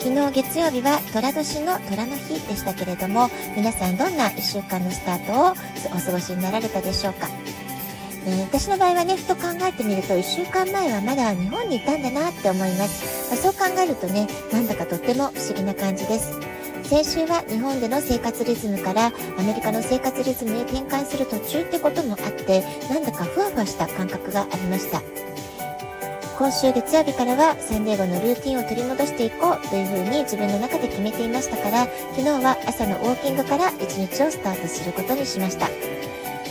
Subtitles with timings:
[0.00, 5.50] 昨日月曜日は寅年の虎の日でしたけれども、皆さんどんな1週間のスタートを
[5.94, 7.28] お過ごしになられたでしょうか？
[8.24, 13.30] えー、私の場合はね、ふと考えてみると、1週間前はまだ日本にいたんだなって思います。
[13.30, 16.32] まあ、そう考えるとね、なんだかとっても不思議な感じです。
[16.84, 25.02] 先週は日本での生活リズムからアメリカの生活リズムへ転換する途中ってこともあって、なんだかふわふわした感覚がありました。
[26.40, 31.84] 今週月曜日からはサンデーゴのルーティンを取り戻していこうというふうに自分の中で決めていましたから
[32.16, 35.68] 昨日は朝のウォーキングから一日をスタートすることにしました。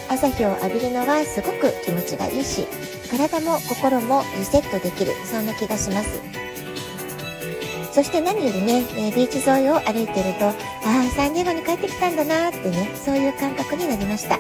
[0.08, 2.68] 朝日を浴びるのはすごく気持ちがいいし
[3.10, 6.22] 体も心もリセットできるそんな気がします。
[7.92, 10.54] そして何よりね、えビーチ沿いを歩いてるとあ
[10.86, 14.38] あサンディエゴに帰ってきたんだなってねそういう感覚になりました。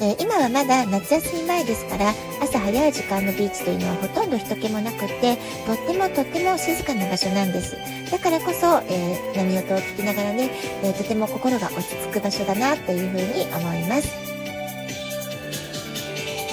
[0.00, 5.36] えー、今はまだ夏休み前ですから朝早い時間のビーチというのはほとんど人気もなくて
[5.66, 7.76] とってもとっても静かな場所なんです。
[8.10, 10.50] だからこそ、えー、波音を聞きながらね、
[10.82, 14.33] えー、とても心が落ち着く場所だなというふうに思います。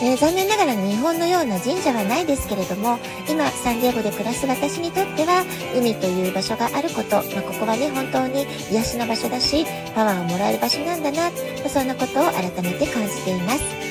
[0.04, 2.98] えー、残念ながら日本のような神社はないですけれども
[3.30, 11.30] 今サンディエゴで暮らす私にとっては海という場所があること、まあ、ここはね本当に癒しの場所だしパワーをもらえる場所なんだな、
[11.70, 13.91] そんなことを改めて感じています。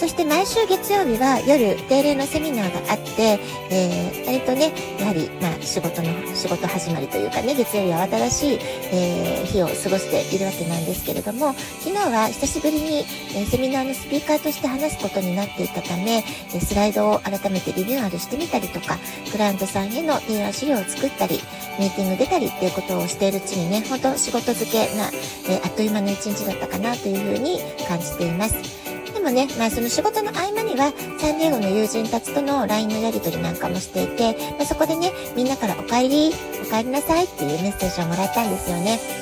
[0.00, 3.38] そして毎週月曜日は夜定例のセミナーがあって、
[3.70, 8.58] えー、割とね、やはり、まあ、仕事の、仕事始まりというかね、月曜日は新しい、
[8.94, 13.00] えー、日を過ごしているわけなんですけれども、昨日は久しぶりに、
[13.36, 16.24] えー、セミナーのスピーカーとして話すことになっていたため、
[16.54, 18.96] えスライドを改めてリニューアルしてみたりとか、
[19.30, 21.40] クライアントさんへの提案資料を作ったり、
[21.78, 25.10] ミーティング出たりっていうことをしているうちにね、本当仕事漬けな、
[25.50, 28.89] えあっという間の一日だったかなというふうに感じています。
[29.20, 36.32] でもね、まあその仕事の合間には、サンディエゴの友人たちとの LINE のやり取りなんかもしていて、まあ、そこでね、みんなからお帰り、
[36.62, 39.19] お帰りなさいっていうメッセージをもらったんですよね。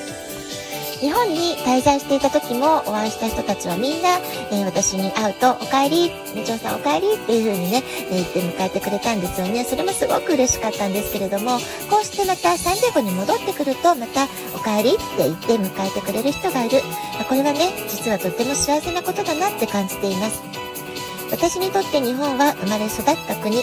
[1.00, 4.18] 日本に滞在していた時もお会いした人たちはみんな、
[4.50, 9.62] えー、私に会うと、お帰り、みちおさんお帰りっていう風にね、えー、言って迎えてくれたんですよね。
[9.64, 11.58] それもすごく嬉しかったんですけれども、
[11.88, 16.80] こうしてまたサンディエゴに戻ってくると、またお帰りって言って迎えてくれる人がいる。
[17.28, 20.42] これはね、実はとっても幸せなことだなって感じています。
[21.30, 23.62] 私にとって日本は生まれ育った国、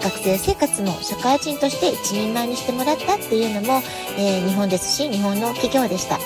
[0.00, 3.82] 学生生活も社会人として一人前にしてもらったっていうのも、
[4.18, 6.18] えー、日本ですし、日本の企業でした。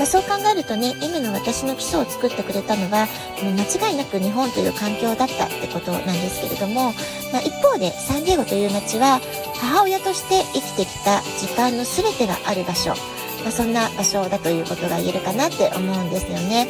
[0.00, 3.06] まあ、そう考えるとね、M の私の基礎を作ってくれたのは、
[3.44, 6.94] 間違いなく日本という環境だったってことなんですけれども、
[7.34, 9.20] まあ、一方でサンディエゴという街は、
[9.60, 12.94] 母親として生きてきた時間の全てがある場所、
[13.44, 16.66] まあ、そんな場所だということが言えるかなって思うんですよね。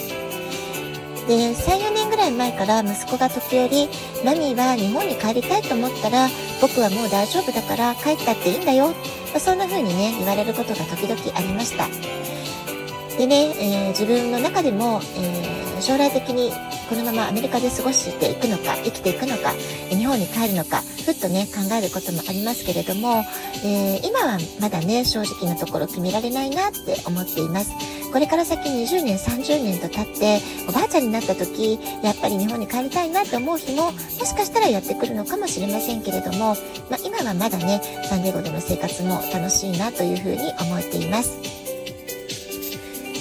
[1.29, 3.89] で、3、4年ぐらい前から息子が時折、
[4.25, 6.29] マミーは日本に帰りたいと思ったら、
[6.61, 8.93] 僕はもう大丈夫だから帰ったっていいんだよ。
[9.33, 12.40] ま、そんな風にね、言われることが時々ありました。
[13.19, 16.53] でね、えー、自分の中でも、えー、将来的に
[16.89, 19.53] このままアメリカで過ごしていくのか、生きていくのか、
[19.91, 23.25] 日本に帰るのか、ふっとね、考えることもありますけれども、
[23.65, 27.71] えー、今はまだね、正直なところ決められないなって思っています。
[28.13, 36.57] これから先20年、30年と経って、おばあちゃんになった時、やっぱり日本に帰りたいなって思う日も、もしかしたらやってくるのかもしれませんけれども、
[36.91, 41.60] まあ、今はまだね、サンディエゴでの生活も楽しいなというふうに思っています。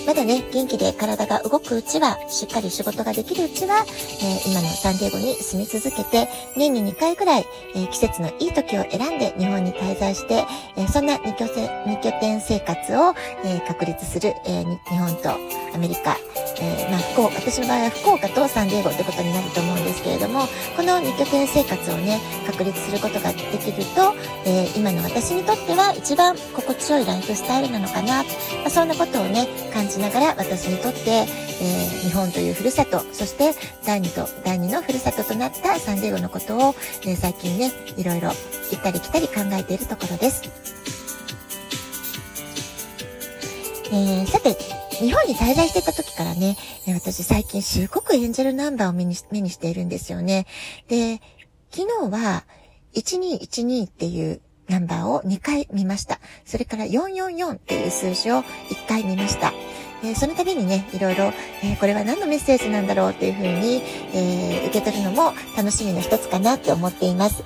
[0.10, 6.28] まだね、元気で体が動くうちは、しっかり仕事ができるうちは、えー、今のサンディエゴに住み続けて、
[6.58, 10.46] 年に2回ぐらい、えー、季節のいい時を選んで日本に滞在して、
[10.78, 13.14] えー、そんな2拠2拠点生活を、
[13.46, 15.30] え確立する、え日本と
[15.76, 16.18] アメリカ、
[16.60, 24.16] え、まあ、福岡、私の場合は福岡とサンディエゴってことになると思うんですけれども、この2拠点生活をね、確立することができると、
[24.48, 28.26] え、今の私にとっては一番心地よいライフスタイルなのかな、ま
[28.66, 33.54] あ、そんなことをね、感じながら私にとって、えー、日本というふるさと、そして
[33.86, 36.76] 第2と第2のふるさととなったサンディエゴのことを、
[37.06, 40.44] え最近ね、いろいろ行ったり来たり考えているところです。
[43.92, 44.56] えー、さて、
[45.00, 46.58] 日本に滞在してた時からね、
[46.88, 50.46] 私最近すごくエンジェルナンバーを目に目にしているんですよね。
[50.88, 51.22] で、
[51.72, 52.44] 昨日は
[52.94, 56.20] 1212っていうナンバーを2回見ました。
[56.46, 58.44] それから444っていう数字を1
[58.88, 59.52] 回見ました。
[60.04, 63.82] えー、その度にね、いろいろ、えー、これは何のメッセージなんだろうっていうふうに、
[64.14, 67.44] えー、受け取るのも楽しみの一つかなって思っています。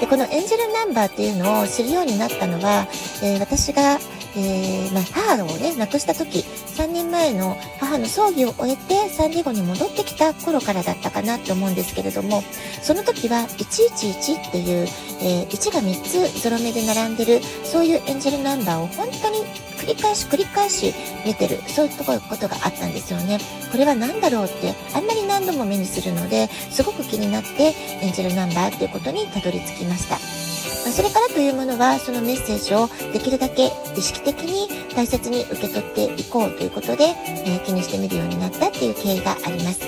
[0.00, 2.86] で、このエンジェルナンバーっていうのを知るようになったのは、
[3.22, 3.98] え私が、
[4.34, 12.42] えー、まあ、母をね、亡くした時、3年前の母の葬儀を終えてサンディゴに戻ってきた頃からだったかなと思うんですけれども、
[12.82, 14.88] その時は111っていう、
[15.20, 19.44] えー、1が3つゾロ目で並んでる、そういうエンジェルナンバーを本当に
[19.82, 20.94] 繰り返し繰り返し
[21.26, 23.38] 見てる、そういうことがあったんですよね。
[23.70, 30.41] これは何だろうって、あんまり何度も目にするので、すごく気になってエンジェルナンバーっていうことにたどり着きました。
[30.84, 37.04] まそれからというものは、そのメッセージをできるだけ意識的に大切に受け取っていこうということで、
[37.44, 39.80] えー、気にしてみるようになったっていう経緯があります。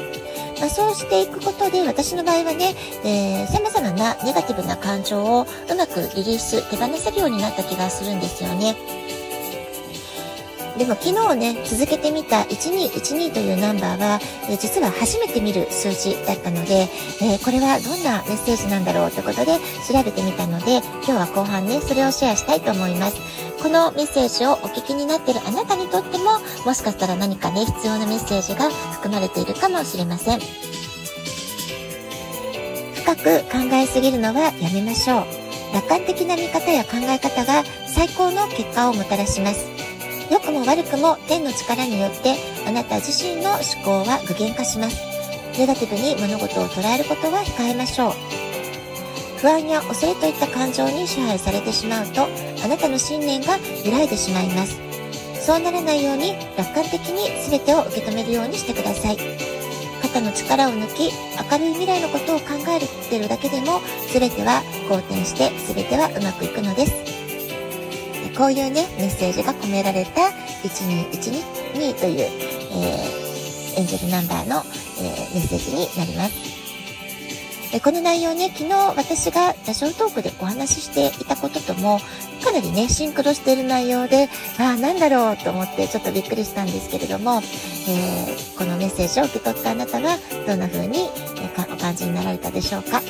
[0.61, 2.75] まあ、そうしていくことで、私の場合はね、
[3.05, 8.76] えー、様々なネガティブな感情をうまくリリース、手放せるようになった気がするんですよね。
[10.79, 16.88] でも昨日ね、続けてみた1212というナンバーは、え、実は初めて見る数字だったので、
[17.23, 23.17] えー、これはどんなメッセージなんだろうということで調べてみたので、今日は後半ね、それをシェアしたいと思います。
[23.62, 30.41] このメッセージをお聞きになっているあなたにとっても、もしかしたら何かね、必要なメッセージが含まれているかもしれません。
[32.94, 35.25] 深く考えすぎるのはやめましょう。
[35.73, 39.84] 楽観的な見方や考え方が最高の結果をもたらします。
[40.31, 42.35] 良くも悪くも天の力によって
[42.67, 44.97] あなた自身の思考は具現化します。
[45.59, 48.12] ネガティブに物事を捉えることは控えましょう。
[49.38, 52.26] 不安や恐れといった感情に支配されてしまうと、
[52.65, 54.81] あなたの信念が揺らいでしまいます。
[55.44, 59.19] そうならないように楽観的に全てを受け止めるようにしてください。
[60.00, 61.12] 肩の力を抜き、
[61.50, 62.81] 明るい未来のことを考え
[63.11, 63.81] てるだけでも、
[64.12, 67.13] 全ては好転して全てはうまくいくのです。
[68.37, 70.23] こういうね、メッセージが込められた
[70.67, 76.55] 12122という、えー、エンジェルナンバーの、えー、メッセージになります。
[77.73, 81.99] でこの内容ね、昨日私がラジオトークでお話ししていたこととも、
[82.45, 84.29] かなりね、シンクロしている内容で、
[84.59, 87.41] ああ、なんだろうと思ってちょっとびっくりしたんですけれども、
[87.89, 91.09] えー、このメッセージを受け取ったあなたは、どんな風に、
[91.41, 93.03] えお感じになられたでしょうか？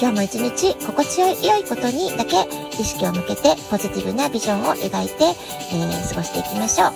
[0.00, 2.48] 今日も一日心地よい良いことにだけ
[2.80, 6.92] 意識を向けてポジティブなビジョンを描いて、えー、過ごしていきましょう。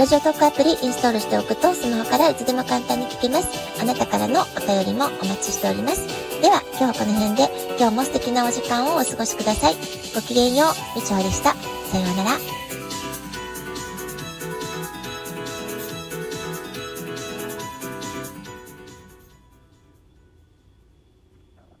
[0.00, 3.48] ラジオトークアプリインストールしておくとスマホからいつでも簡単に聞けます。
[3.80, 6.08] あなたからのお便りもお待ちしております。
[6.42, 9.76] では今日はこの辺で今日も素敵なお時間をお過ごしください。
[10.12, 10.66] ごきげんよ
[10.96, 11.54] う、みちょでした。
[11.54, 12.67] さようなら。